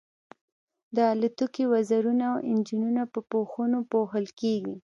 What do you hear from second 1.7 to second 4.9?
وزرونه او انجنونه په پوښونو پوښل کیږي